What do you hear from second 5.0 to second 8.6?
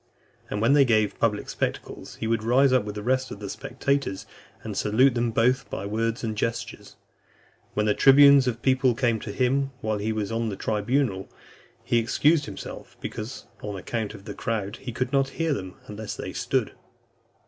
them both by words and gestures. When the tribunes of